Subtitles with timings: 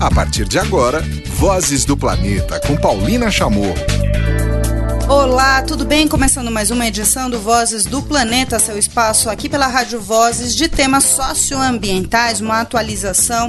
[0.00, 3.74] A partir de agora, Vozes do Planeta com Paulina Chamorro.
[5.10, 6.06] Olá, tudo bem?
[6.06, 10.68] Começando mais uma edição do Vozes do Planeta, seu espaço aqui pela Rádio Vozes de
[10.68, 13.48] temas socioambientais, uma atualização.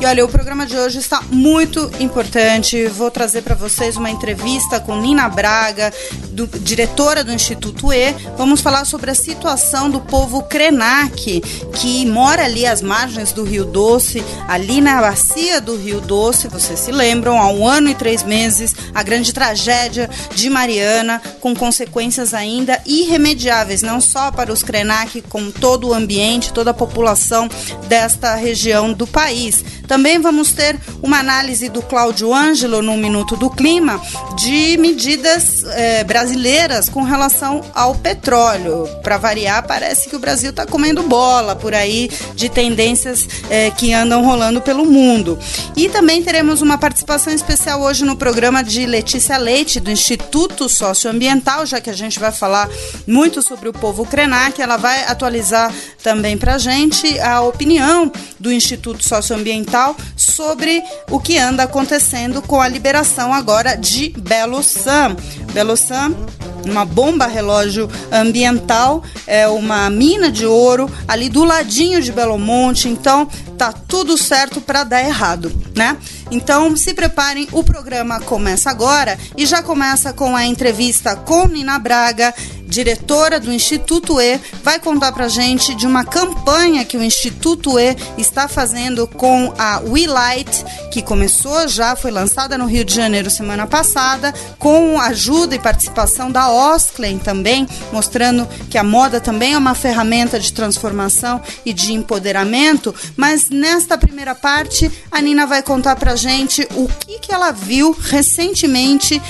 [0.00, 2.86] E olha, o programa de hoje está muito importante.
[2.86, 5.92] Vou trazer para vocês uma entrevista com Nina Braga,
[6.30, 8.12] do, diretora do Instituto E.
[8.38, 11.40] Vamos falar sobre a situação do povo Krenak,
[11.74, 16.46] que mora ali às margens do Rio Doce, ali na bacia do Rio Doce.
[16.46, 20.99] Vocês se lembram, há um ano e três meses, a grande tragédia de Mariana
[21.40, 26.74] com consequências ainda irremediáveis, não só para os Krenak, como todo o ambiente, toda a
[26.74, 27.48] população
[27.88, 29.64] desta região do país.
[29.86, 34.00] Também vamos ter uma análise do Cláudio Ângelo no Minuto do Clima
[34.36, 38.88] de medidas eh, brasileiras com relação ao petróleo.
[39.02, 43.92] Para variar, parece que o Brasil está comendo bola por aí de tendências eh, que
[43.92, 45.38] andam rolando pelo mundo.
[45.76, 50.89] E também teremos uma participação especial hoje no programa de Letícia Leite, do Instituto Social
[50.94, 52.68] socioambiental, já que a gente vai falar
[53.06, 58.52] muito sobre o povo Krenak, ela vai atualizar também para a gente a opinião do
[58.52, 65.16] Instituto Socioambiental sobre o que anda acontecendo com a liberação agora de Belo Sam.
[65.52, 66.14] Belo Sam
[66.64, 72.88] uma bomba relógio ambiental, é uma mina de ouro ali do ladinho de Belo Monte,
[72.88, 75.96] então tá tudo certo para dar errado, né?
[76.30, 81.78] Então se preparem, o programa começa agora e já começa com a entrevista com Nina
[81.78, 82.34] Braga,
[82.70, 87.96] diretora do Instituto E, vai contar pra gente de uma campanha que o Instituto E
[88.16, 93.28] está fazendo com a We Light, que começou já, foi lançada no Rio de Janeiro
[93.28, 99.58] semana passada, com ajuda e participação da Osklen também, mostrando que a moda também é
[99.58, 105.96] uma ferramenta de transformação e de empoderamento, mas nesta primeira parte a Nina vai contar
[105.96, 109.20] pra gente o que, que ela viu recentemente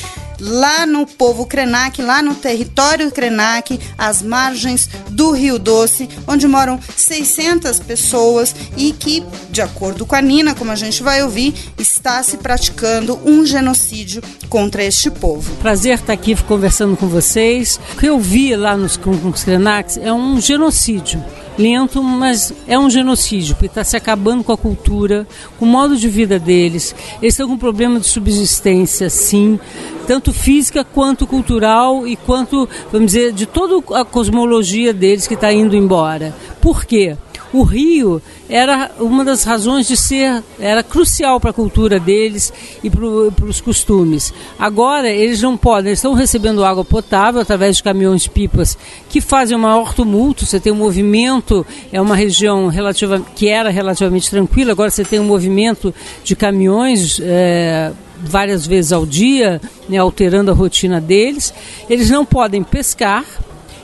[0.40, 6.80] lá no povo Krenak, lá no território Krenak, às margens do Rio Doce, onde moram
[6.96, 12.22] 600 pessoas e que, de acordo com a Nina, como a gente vai ouvir, está
[12.22, 15.54] se praticando um genocídio contra este povo.
[15.56, 17.78] Prazer estar aqui conversando com vocês.
[17.94, 18.98] O que eu vi lá nos,
[19.44, 21.22] Krenaks é um genocídio
[21.60, 25.26] lento, mas é um genocídio, porque está se acabando com a cultura,
[25.58, 26.94] com o modo de vida deles.
[27.20, 29.58] Eles estão com problema de subsistência, sim,
[30.06, 35.52] tanto física quanto cultural e quanto, vamos dizer, de toda a cosmologia deles que está
[35.52, 36.34] indo embora.
[36.60, 37.16] Por quê?
[37.52, 42.52] O rio era uma das razões de ser, era crucial para a cultura deles
[42.82, 44.32] e para os costumes.
[44.58, 48.78] Agora eles não podem, eles estão recebendo água potável através de caminhões pipas
[49.08, 50.46] que fazem o maior tumulto.
[50.46, 55.18] Você tem um movimento, é uma região relativa, que era relativamente tranquila, agora você tem
[55.18, 57.20] um movimento de caminhões.
[57.22, 61.54] É, várias vezes ao dia, né, alterando a rotina deles.
[61.88, 63.24] Eles não podem pescar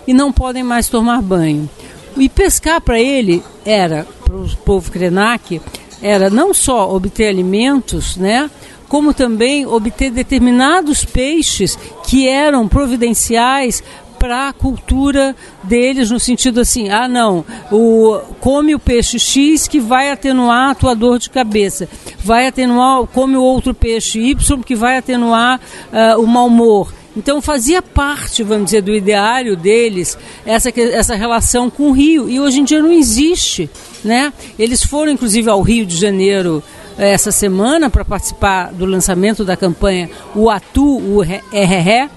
[0.07, 1.71] e não podem mais tomar banho.
[2.19, 5.61] E pescar para ele era, para o povo Krenak,
[6.01, 8.51] era não só obter alimentos, né?
[8.89, 13.83] como também obter determinados peixes que eram providenciais
[14.19, 19.79] para a cultura deles no sentido assim, ah não, o, come o peixe X que
[19.79, 21.89] vai atenuar a tua dor de cabeça,
[22.19, 25.61] vai atenuar, come o outro peixe Y que vai atenuar
[25.93, 26.93] uh, o mau humor.
[27.17, 32.29] Então fazia parte, vamos dizer, do ideário deles essa, essa relação com o Rio.
[32.29, 33.71] E hoje em dia não existe.
[34.05, 34.33] Né?
[34.59, 36.63] Eles foram, inclusive, ao Rio de Janeiro
[36.99, 42.11] eh, essa semana para participar do lançamento da campanha O Atu, o RRE.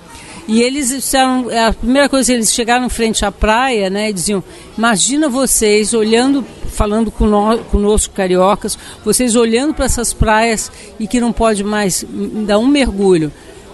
[0.47, 4.43] E eles disseram, a primeira coisa, eles chegaram frente à praia, né, e diziam:
[4.75, 11.63] Imagina vocês olhando, falando conosco, cariocas, vocês olhando para essas praias e que não pode
[11.63, 12.03] mais
[12.47, 13.31] dar um mergulho.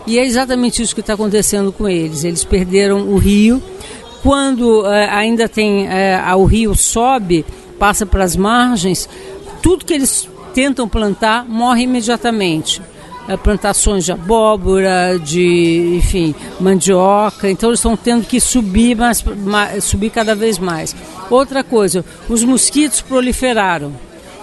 [0.07, 2.23] E é exatamente isso que está acontecendo com eles.
[2.23, 3.61] Eles perderam o rio.
[4.21, 7.45] Quando é, ainda tem é, o rio sobe,
[7.77, 9.07] passa para as margens,
[9.61, 12.81] tudo que eles tentam plantar morre imediatamente.
[13.27, 17.50] É, plantações de abóbora, de enfim, mandioca.
[17.50, 19.24] Então eles estão tendo que subir, mais,
[19.81, 20.95] subir cada vez mais.
[21.30, 23.94] Outra coisa, os mosquitos proliferaram.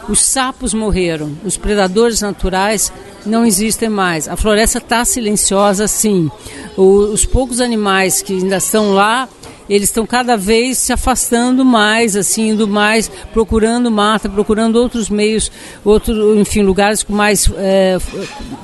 [0.09, 2.93] Os sapos morreram, os predadores naturais
[3.25, 4.29] não existem mais.
[4.29, 6.31] A floresta está silenciosa, sim.
[6.77, 9.29] O, os poucos animais que ainda estão lá,
[9.69, 15.51] eles estão cada vez se afastando mais, assim, indo mais, procurando mata, procurando outros meios,
[15.85, 17.99] outros, enfim, lugares mais é,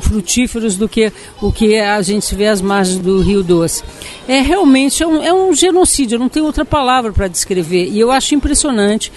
[0.01, 3.83] frutíferos do que o que a gente vê às margens do Rio Doce.
[4.27, 7.89] É realmente é um, é um genocídio, não tem outra palavra para descrever.
[7.89, 9.13] E eu acho impressionante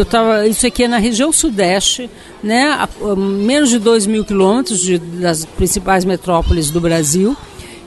[0.00, 2.10] Eu tava, isso aqui é na região sudeste,
[2.42, 7.36] né, a, a menos de 2 mil quilômetros de, das principais metrópoles do Brasil,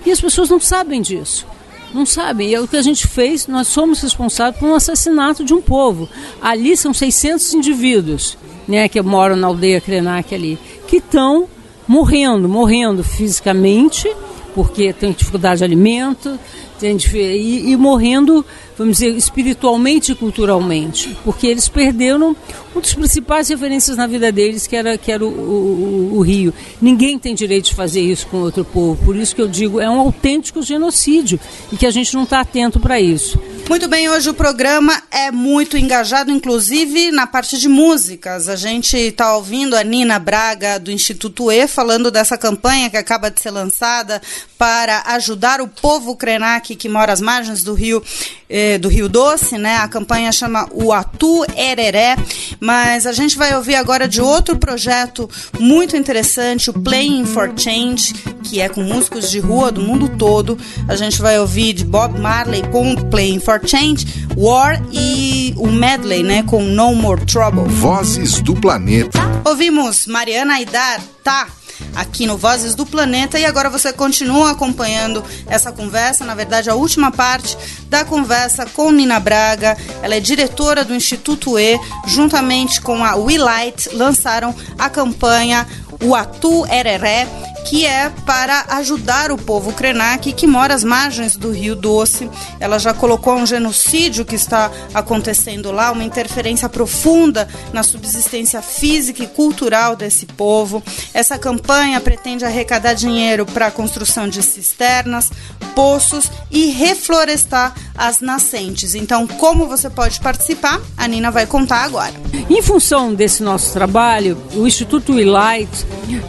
[0.06, 1.46] e as pessoas não sabem disso.
[1.94, 2.50] Não sabem.
[2.50, 5.62] E é o que a gente fez, nós somos responsáveis por um assassinato de um
[5.62, 6.08] povo.
[6.42, 11.48] Ali são 600 indivíduos né, que moram na aldeia Krenak ali, que estão
[11.88, 14.08] morrendo, morrendo fisicamente,
[14.54, 16.40] porque tem dificuldade de alimento,
[16.80, 18.46] tem, e, e morrendo
[18.80, 22.34] vamos dizer, espiritualmente e culturalmente, porque eles perderam
[22.74, 26.54] uma das principais referências na vida deles, que era, que era o, o, o, Rio.
[26.82, 29.90] Ninguém tem direito de fazer isso com outro povo, por isso que eu digo, é
[29.90, 31.38] um autêntico genocídio
[31.74, 33.38] e que a gente não está atento para isso.
[33.70, 38.50] Muito bem, hoje o programa é muito engajado, inclusive na parte de músicas.
[38.50, 43.30] A gente está ouvindo a Nina Braga, do Instituto E, falando dessa campanha que acaba
[43.30, 44.20] de ser lançada
[44.58, 48.04] para ajudar o povo Krenak que mora às margens do rio,
[48.50, 49.78] eh, do rio Doce, né?
[49.78, 52.18] A campanha chama o Atu Ereré,
[52.60, 55.30] mas a gente vai ouvir agora de outro projeto
[55.60, 58.14] muito interessante, o Playing for Change,
[58.44, 60.58] que é com músicos de rua do mundo todo.
[60.88, 66.24] A gente vai ouvir de Bob Marley com Playing for Change, War e o medley,
[66.24, 67.70] né, com No More Trouble.
[67.70, 69.20] Vozes do Planeta.
[69.46, 71.48] Ouvimos Mariana Aidar, tá?
[71.96, 76.76] Aqui no Vozes do Planeta e agora você continua acompanhando essa conversa, na verdade a
[76.76, 79.78] última parte da conversa com Nina Braga.
[80.02, 85.68] Ela é diretora do Instituto E, juntamente com a We Light, lançaram a campanha
[86.04, 87.28] O Atu Ereré
[87.70, 92.28] que é para ajudar o povo Krenak que mora às margens do Rio Doce.
[92.60, 99.24] Ela já colocou um genocídio que está acontecendo lá, uma interferência profunda na subsistência física
[99.24, 100.82] e cultural desse povo.
[101.14, 105.32] Essa campanha pretende arrecadar dinheiro para a construção de cisternas,
[105.76, 108.96] poços e reflorestar as nascentes.
[108.96, 110.82] Então, como você pode participar?
[110.98, 112.14] A Nina vai contar agora.
[112.50, 115.70] Em função desse nosso trabalho, o Instituto Light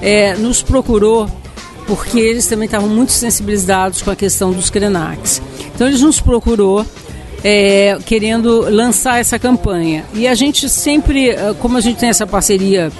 [0.00, 1.28] é, nos procurou
[1.86, 5.42] porque eles também estavam muito sensibilizados com a questão dos Krenax.
[5.74, 6.86] Então eles nos procurou
[7.42, 10.04] é, querendo lançar essa campanha.
[10.14, 12.92] E a gente sempre, é, como a gente tem essa parceria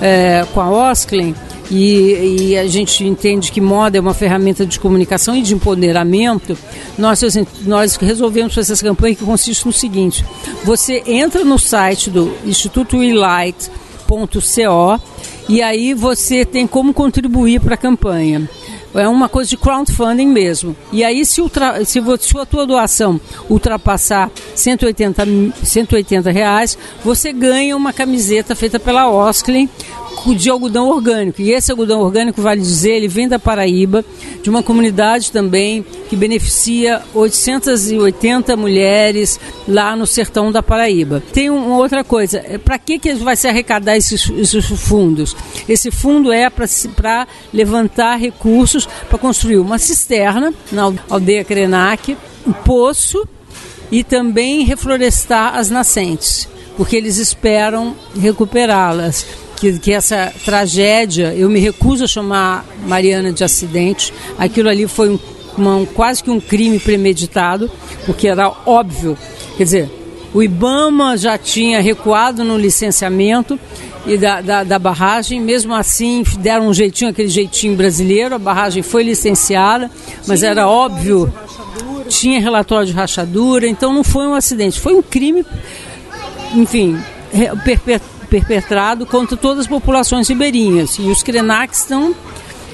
[0.00, 1.34] é, com a Osklen,
[1.68, 6.56] e, e, a gente entende que moda é uma ferramenta de comunicação e de empoderamento,
[6.96, 7.20] nós,
[7.62, 10.24] nós resolvemos fazer essa campanha que consiste no seguinte:
[10.62, 15.00] você entra no site do Instituto Relight.co
[15.48, 18.48] e aí você tem como contribuir para a campanha.
[18.94, 20.74] É uma coisa de crowdfunding mesmo.
[20.90, 25.22] E aí, se, ultra, se, se a tua doação ultrapassar 180,
[25.62, 29.68] 180 reais, você ganha uma camiseta feita pela Osklin
[30.34, 31.40] de algodão orgânico.
[31.40, 34.04] E esse algodão orgânico, vale dizer, ele vem da Paraíba,
[34.42, 41.22] de uma comunidade também que beneficia 880 mulheres lá no sertão da Paraíba.
[41.32, 45.36] Tem uma outra coisa, é, para que, que vai se arrecadar esses, esses fundos?
[45.68, 52.16] Esse fundo é para levantar recursos para construir uma cisterna na aldeia Krenak,
[52.46, 53.26] um poço
[53.90, 61.58] e também reflorestar as nascentes, porque eles esperam recuperá-las que, que essa tragédia, eu me
[61.58, 65.18] recuso a chamar Mariana de acidente, aquilo ali foi um,
[65.56, 67.70] uma, quase que um crime premeditado,
[68.04, 69.16] porque era óbvio,
[69.56, 69.90] quer dizer,
[70.34, 73.58] o IBAMA já tinha recuado no licenciamento
[74.06, 78.82] e da, da, da, barragem, mesmo assim deram um jeitinho, aquele jeitinho brasileiro, a barragem
[78.82, 79.90] foi licenciada,
[80.28, 81.32] mas era óbvio,
[82.08, 85.44] tinha relatório de rachadura, então não foi um acidente, foi um crime,
[86.54, 86.96] enfim,
[87.64, 90.96] perpetuado perpetrado contra todas as populações ribeirinhas.
[90.98, 92.14] E os Krenak estão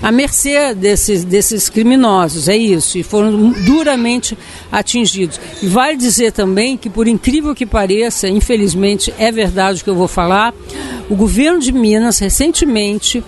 [0.03, 4.37] à mercê desses, desses criminosos, é isso, e foram duramente
[4.71, 5.41] atingidos.
[5.63, 9.95] E vale dizer também que, por incrível que pareça, infelizmente é verdade o que eu
[9.95, 10.53] vou falar,
[11.09, 13.23] o governo de Minas recentemente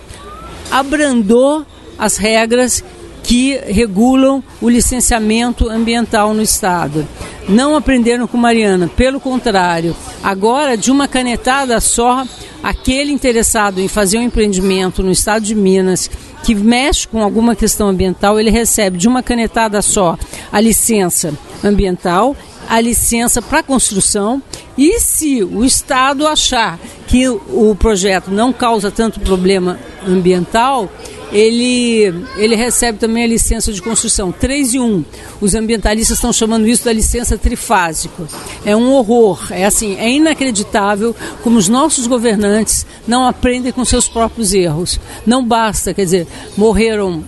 [0.70, 1.64] abrandou
[1.96, 2.82] as regras
[3.22, 7.06] que regulam o licenciamento ambiental no Estado.
[7.48, 12.24] Não aprenderam com Mariana, pelo contrário, agora de uma canetada só,
[12.62, 16.10] aquele interessado em fazer um empreendimento no Estado de Minas
[16.42, 20.18] que mexe com alguma questão ambiental, ele recebe de uma canetada só
[20.50, 22.36] a licença ambiental
[22.68, 24.42] a licença para construção
[24.76, 30.90] e se o Estado achar que o projeto não causa tanto problema ambiental,
[31.34, 35.04] ele, ele recebe também a licença de construção 3 e 1.
[35.40, 38.22] Os ambientalistas estão chamando isso da licença trifásica.
[38.64, 44.06] É um horror, é assim, é inacreditável como os nossos governantes não aprendem com seus
[44.06, 45.00] próprios erros.
[45.26, 47.24] Não basta, quer dizer, morreram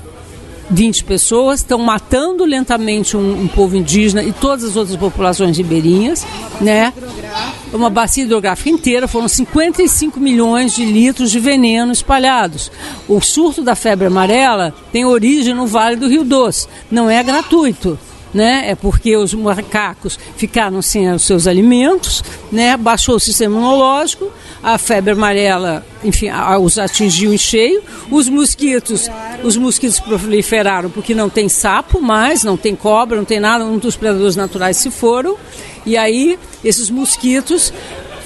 [0.70, 6.24] 20 pessoas, estão matando lentamente um, um, povo indígena e todas as outras populações ribeirinhas,
[6.60, 6.92] né?
[7.72, 12.70] Uma bacia hidrográfica inteira, foram 55 milhões de litros de veneno espalhados.
[13.08, 17.98] O surto da febre amarela tem origem no Vale do Rio Doce, não é gratuito
[18.36, 18.70] né?
[18.70, 22.76] É porque os macacos ficaram sem os seus alimentos, né?
[22.76, 24.30] Baixou o sistema imunológico,
[24.62, 26.28] a febre amarela, enfim,
[26.60, 27.82] os atingiu em cheio.
[28.10, 29.10] Os mosquitos,
[29.42, 33.78] os mosquitos proliferaram porque não tem sapo mais, não tem cobra, não tem nada, um
[33.78, 35.36] dos predadores naturais se foram.
[35.86, 37.72] E aí esses mosquitos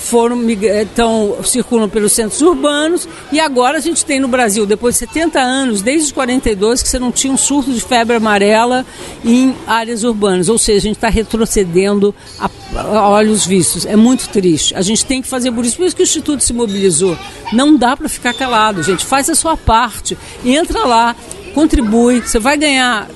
[0.01, 5.01] foram então circulam pelos centros urbanos e agora a gente tem no Brasil, depois de
[5.01, 8.85] 70 anos, desde os 42, que você não tinha um surto de febre amarela
[9.25, 13.85] em áreas urbanas, ou seja, a gente está retrocedendo a, a olhos vistos.
[13.85, 14.75] É muito triste.
[14.75, 17.17] A gente tem que fazer por isso, por isso que o Instituto se mobilizou.
[17.53, 19.05] Não dá para ficar calado, gente.
[19.05, 21.15] Faz a sua parte, entra lá,
[21.55, 22.21] contribui.
[22.21, 23.09] Você vai ganhar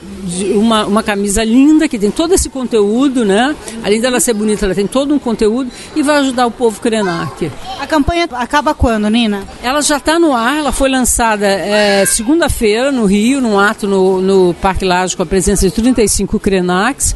[0.55, 3.55] uma, uma camisa linda, que tem todo esse conteúdo, né?
[3.83, 7.51] Além dela ser bonita, ela tem todo um conteúdo e vai ajudar o povo Krenak.
[7.81, 9.43] A campanha acaba quando, Nina?
[9.63, 14.21] Ela já está no ar, ela foi lançada é, segunda-feira no Rio, num ato no,
[14.21, 17.15] no Parque Laje com a presença de 35 Krenaks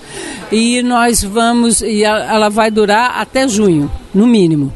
[0.51, 4.73] e nós vamos, e ela vai durar até junho, no mínimo.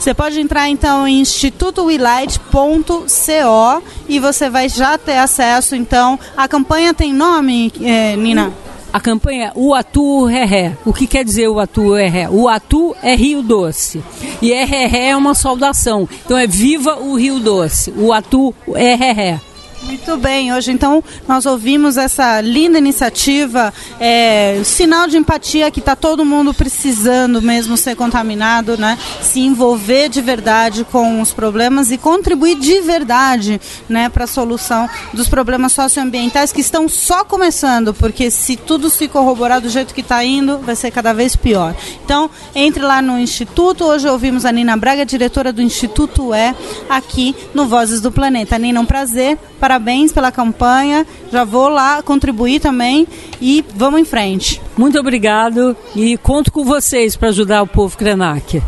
[0.00, 5.76] Você pode entrar então em institutowilight.co e você vai já ter acesso.
[5.76, 8.50] Então, a campanha tem nome, é, Nina?
[8.90, 12.96] A campanha é O Atu Ré O que quer dizer o Atu Ré O Atu
[13.02, 14.02] é Rio Doce.
[14.40, 16.08] E Ré é uma saudação.
[16.24, 17.92] Então é Viva o Rio Doce.
[17.94, 19.38] O Atu é Ré
[19.82, 25.96] muito bem, hoje então nós ouvimos essa linda iniciativa, é, sinal de empatia que está
[25.96, 28.98] todo mundo precisando mesmo ser contaminado, né?
[29.20, 34.88] Se envolver de verdade com os problemas e contribuir de verdade, né, para a solução
[35.12, 40.00] dos problemas socioambientais que estão só começando, porque se tudo se corroborar do jeito que
[40.00, 41.74] está indo, vai ser cada vez pior.
[42.04, 46.54] Então, entre lá no Instituto, hoje ouvimos a Nina Braga, diretora do Instituto É,
[46.88, 48.58] aqui no Vozes do Planeta.
[48.58, 49.38] Nina, um prazer
[49.70, 51.06] parabéns pela campanha.
[51.30, 53.06] Já vou lá contribuir também
[53.40, 54.60] e vamos em frente.
[54.76, 58.60] Muito obrigado e conto com vocês para ajudar o povo Krenak.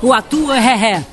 [0.00, 1.06] O Atua Ré Ré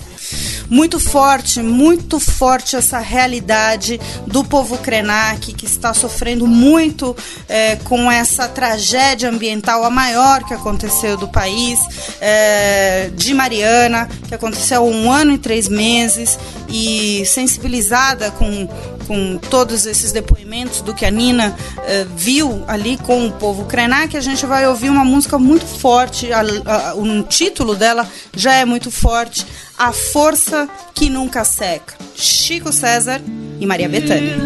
[0.70, 7.16] muito forte, muito forte essa realidade do povo Krenak que está sofrendo muito
[7.48, 11.80] é, com essa tragédia ambiental, a maior que aconteceu do país,
[12.20, 18.68] é, de Mariana, que aconteceu há um ano e três meses, e sensibilizada com
[19.08, 21.84] com todos esses depoimentos do que a Nina uh,
[22.16, 26.32] viu ali com o povo Krenak, a gente vai ouvir uma música muito forte.
[26.32, 29.46] A, a, o título dela já é muito forte.
[29.78, 31.96] A Força que Nunca Seca.
[32.16, 33.22] Chico César
[33.60, 34.38] e Maria Bethânia.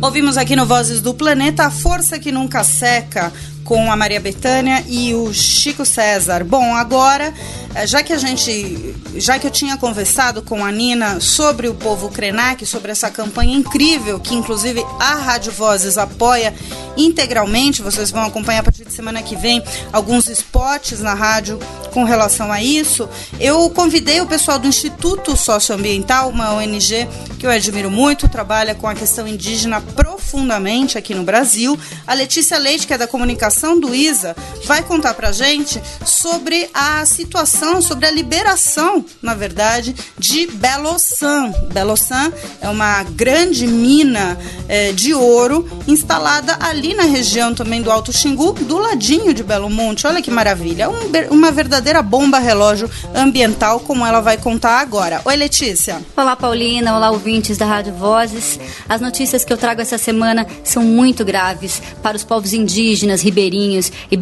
[0.00, 3.32] Ouvimos aqui no Vozes do Planeta A Força que Nunca Seca
[3.64, 6.44] com a Maria Bethânia e o Chico César.
[6.44, 11.20] Bom, agora, eh, já que a gente, já que eu tinha conversado com a Nina
[11.20, 16.54] sobre o povo Krenak, sobre essa campanha incrível que inclusive a Rádio Vozes apoia
[16.96, 19.62] integralmente, vocês vão acompanhar a partir de semana que vem
[19.92, 21.58] alguns spots na rádio
[21.92, 23.08] com relação a isso.
[23.38, 28.88] Eu convidei o pessoal do Instituto Socioambiental, uma ONG que eu admiro muito, trabalha com
[28.88, 31.78] a questão indígena profundamente aqui no Brasil.
[32.06, 37.04] A Letícia Leite, que é da comunicação do ISA, vai contar pra gente sobre a
[37.06, 41.52] situação, sobre a liberação, na verdade, de Belossan.
[41.72, 44.38] Belossan é uma grande mina
[44.68, 49.70] é, de ouro instalada ali na região também do Alto Xingu, do ladinho de Belo
[49.70, 50.06] Monte.
[50.06, 55.20] Olha que maravilha, um, uma verdadeira bomba relógio ambiental, como ela vai contar agora.
[55.24, 56.00] Oi, Letícia.
[56.16, 56.96] Olá, Paulina.
[56.96, 58.58] Olá, ouvintes da Rádio Vozes.
[58.88, 63.92] As notícias que eu trago essa semana são muito graves para os povos indígenas, ribeirinhos
[64.10, 64.16] e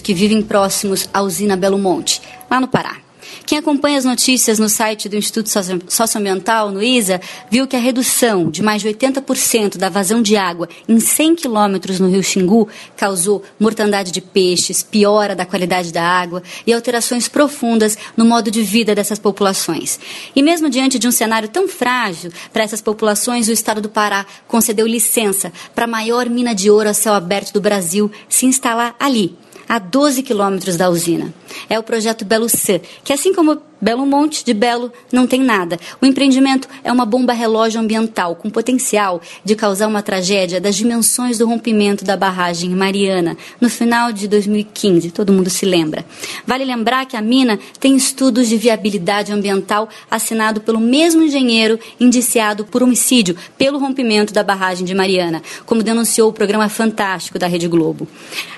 [0.00, 2.96] que vivem próximos à usina Belo Monte, lá no Pará.
[3.46, 5.48] Quem acompanha as notícias no site do Instituto
[5.88, 10.68] Socioambiental, no ISA, viu que a redução de mais de 80% da vazão de água
[10.88, 16.42] em 100 quilômetros no rio Xingu causou mortandade de peixes, piora da qualidade da água
[16.66, 19.98] e alterações profundas no modo de vida dessas populações.
[20.34, 24.24] E mesmo diante de um cenário tão frágil para essas populações, o Estado do Pará
[24.46, 28.94] concedeu licença para a maior mina de ouro a céu aberto do Brasil se instalar
[28.98, 29.36] ali,
[29.68, 31.32] a 12 quilômetros da usina.
[31.68, 35.76] É o projeto Belo C, que assim como Belo Monte de Belo não tem nada.
[36.00, 41.38] O empreendimento é uma bomba relógio ambiental com potencial de causar uma tragédia das dimensões
[41.38, 46.04] do rompimento da barragem Mariana no final de 2015, todo mundo se lembra.
[46.46, 52.64] Vale lembrar que a mina tem estudos de viabilidade ambiental assinado pelo mesmo engenheiro indiciado
[52.64, 57.66] por homicídio pelo rompimento da barragem de Mariana, como denunciou o programa Fantástico da Rede
[57.66, 58.06] Globo.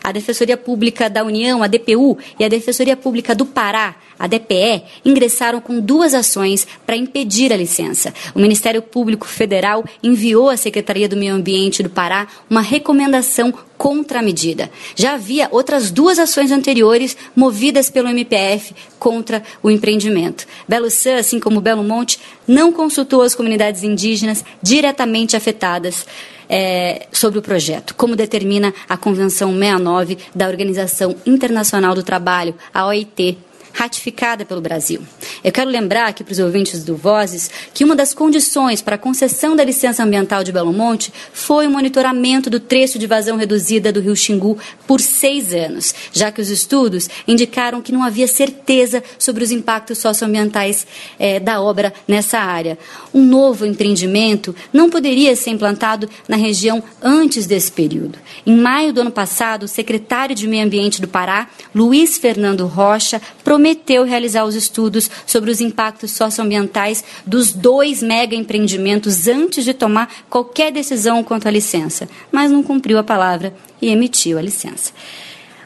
[0.02, 4.82] A Defensoria Pública da União, a DPU, e a Defensoria Pública do Pará, a DPE,
[5.14, 8.12] ingressaram com duas ações para impedir a licença.
[8.34, 14.18] O Ministério Público Federal enviou à Secretaria do Meio Ambiente do Pará uma recomendação contra
[14.20, 14.70] a medida.
[14.96, 20.46] Já havia outras duas ações anteriores movidas pelo MPF contra o empreendimento.
[20.68, 26.06] Belo San, assim como Belo Monte, não consultou as comunidades indígenas diretamente afetadas.
[26.46, 32.86] É, sobre o projeto, como determina a Convenção 69 da Organização Internacional do Trabalho, a
[32.86, 33.38] OIT,
[33.74, 35.02] ratificada pelo Brasil.
[35.42, 38.98] Eu quero lembrar aqui para os ouvintes do Vozes que uma das condições para a
[38.98, 43.92] concessão da licença ambiental de Belo Monte foi o monitoramento do trecho de vazão reduzida
[43.92, 49.02] do rio Xingu por seis anos, já que os estudos indicaram que não havia certeza
[49.18, 50.86] sobre os impactos socioambientais
[51.18, 52.78] eh, da obra nessa área.
[53.12, 58.18] Um novo empreendimento não poderia ser implantado na região antes desse período.
[58.46, 63.20] Em maio do ano passado, o secretário de Meio Ambiente do Pará, Luiz Fernando Rocha,
[63.42, 69.72] prometeu prometeu realizar os estudos sobre os impactos socioambientais dos dois mega empreendimentos antes de
[69.72, 74.92] tomar qualquer decisão quanto à licença, mas não cumpriu a palavra e emitiu a licença.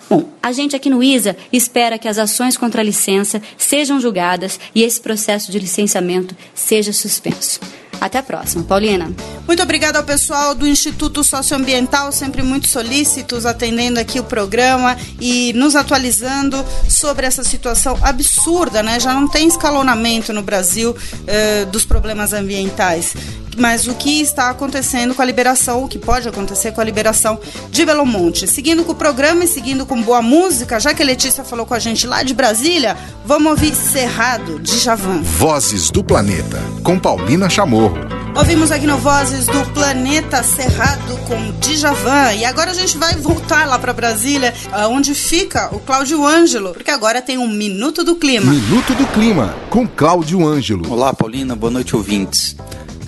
[0.09, 4.61] Bom, a gente aqui no ISA espera que as ações contra a licença sejam julgadas
[4.73, 7.59] e esse processo de licenciamento seja suspenso.
[8.01, 8.65] Até a próxima.
[8.65, 9.11] Paulina.
[9.47, 15.53] Muito obrigada ao pessoal do Instituto Socioambiental, sempre muito solícitos, atendendo aqui o programa e
[15.55, 19.01] nos atualizando sobre essa situação absurda, né?
[19.01, 23.15] Já não tem escalonamento no Brasil eh, dos problemas ambientais
[23.59, 27.39] mas o que está acontecendo com a liberação, o que pode acontecer com a liberação
[27.71, 28.47] de Belo Monte.
[28.47, 31.75] Seguindo com o programa e seguindo com boa música, já que a Letícia falou com
[31.75, 35.23] a gente lá de Brasília, vamos ouvir Cerrado, de Javan.
[35.23, 37.99] Vozes do Planeta, com Paulina Chamorro.
[38.37, 42.35] Ouvimos aqui no Vozes do Planeta Cerrado com Djavan.
[42.35, 44.55] E agora a gente vai voltar lá para Brasília,
[44.91, 48.53] onde fica o Cláudio Ângelo, porque agora tem um Minuto do Clima.
[48.53, 50.93] Minuto do Clima, com Cláudio Ângelo.
[50.93, 52.55] Olá, Paulina, boa noite, ouvintes.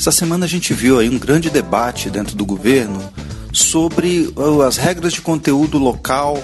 [0.01, 2.99] Essa semana a gente viu aí um grande debate dentro do governo
[3.53, 6.39] sobre uh, as regras de conteúdo local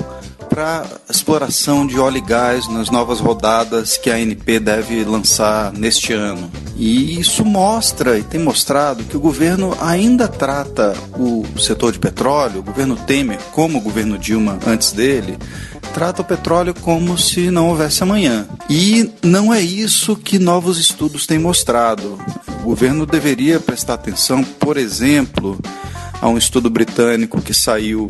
[0.50, 6.12] para exploração de óleo e gás nas novas rodadas que a ANP deve lançar neste
[6.12, 6.50] ano.
[6.76, 12.60] E isso mostra e tem mostrado que o governo ainda trata o setor de petróleo,
[12.60, 15.38] o governo Temer, como o governo Dilma antes dele,
[15.94, 18.46] trata o petróleo como se não houvesse amanhã.
[18.68, 22.18] E não é isso que novos estudos têm mostrado.
[22.66, 25.56] Governo deveria prestar atenção, por exemplo,
[26.20, 28.08] a um estudo britânico que saiu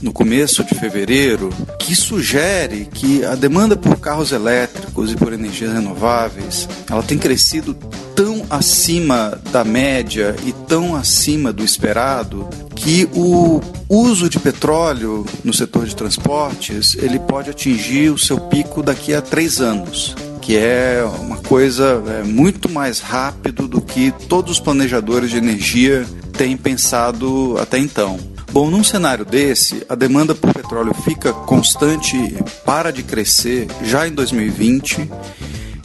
[0.00, 5.74] no começo de fevereiro, que sugere que a demanda por carros elétricos e por energias
[5.74, 7.74] renováveis, ela tem crescido
[8.16, 15.52] tão acima da média e tão acima do esperado que o uso de petróleo no
[15.52, 21.02] setor de transportes ele pode atingir o seu pico daqui a três anos que é
[21.20, 27.56] uma coisa é, muito mais rápido do que todos os planejadores de energia têm pensado
[27.58, 28.18] até então.
[28.50, 34.12] Bom, num cenário desse, a demanda por petróleo fica constante, para de crescer já em
[34.12, 35.08] 2020,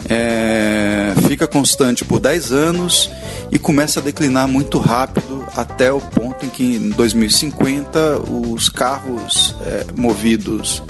[0.10, 3.12] é, fica constante por 10 anos
[3.52, 9.56] e começa a declinar muito rápido até o ponto em que em 2050 os carros
[9.62, 10.82] é, movidos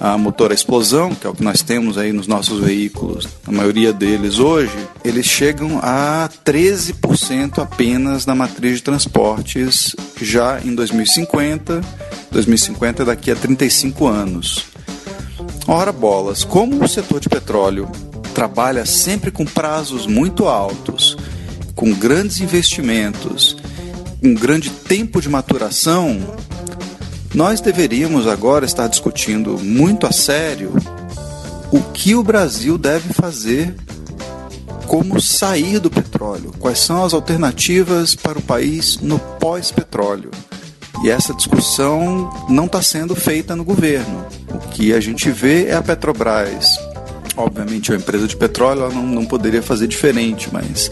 [0.00, 3.52] a motor a explosão, que é o que nós temos aí nos nossos veículos, a
[3.52, 11.80] maioria deles hoje, eles chegam a 13% apenas na matriz de transportes já em 2050,
[12.30, 14.66] 2050 é daqui a 35 anos.
[15.68, 17.88] Ora bolas, como o setor de petróleo
[18.34, 21.16] trabalha sempre com prazos muito altos,
[21.74, 23.56] com grandes investimentos,
[24.22, 26.20] um grande tempo de maturação,
[27.34, 30.72] nós deveríamos agora estar discutindo muito a sério
[31.70, 33.74] o que o Brasil deve fazer
[34.86, 40.30] como sair do petróleo, quais são as alternativas para o país no pós-petróleo.
[41.02, 44.26] E essa discussão não está sendo feita no governo.
[44.50, 46.78] O que a gente vê é a Petrobras.
[47.36, 50.90] Obviamente, a empresa de petróleo ela não, não poderia fazer diferente, mas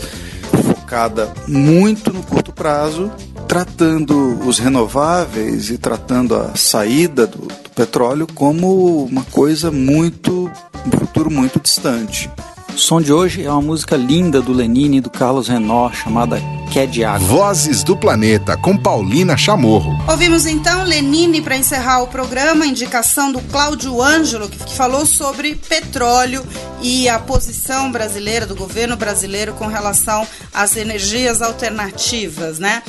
[0.91, 3.13] focada muito no curto prazo
[3.51, 10.49] tratando os renováveis e tratando a saída do, do petróleo como uma coisa muito,
[10.87, 12.31] um futuro muito distante.
[12.73, 16.41] O som de hoje é uma música linda do Lenine e do Carlos Renor chamada
[16.73, 17.27] Quer de Água.
[17.27, 19.99] Vozes do Planeta com Paulina Chamorro.
[20.09, 25.57] Ouvimos então Lenine para encerrar o programa, indicação do Cláudio Ângelo, que, que falou sobre
[25.57, 26.47] petróleo
[26.81, 32.85] e a posição brasileira, do governo brasileiro com relação às energias alternativas, né?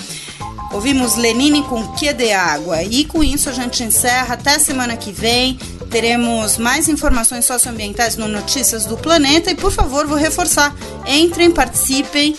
[0.74, 2.82] Ouvimos Lenine com Que de Água.
[2.84, 4.36] E com isso a gente encerra.
[4.36, 5.60] Até semana que vem.
[5.90, 10.74] Teremos mais informações socioambientais no Notícias do Planeta e, por favor, vou reforçar:
[11.06, 12.36] entrem, participem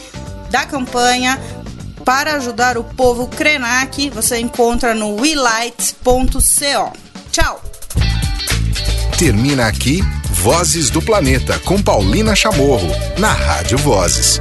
[0.50, 1.38] da campanha
[2.04, 4.10] para ajudar o povo Krenak.
[4.10, 6.92] Você encontra no welight.co.
[7.30, 7.62] Tchau!
[9.18, 14.40] Termina aqui Vozes do Planeta com Paulina Chamorro, na Rádio Vozes.